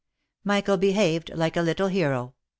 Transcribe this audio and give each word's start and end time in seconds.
Michael 0.43 0.77
behaved 0.77 1.29
like 1.35 1.55
a 1.55 1.61
little 1.61 1.87
hero. 1.89 2.33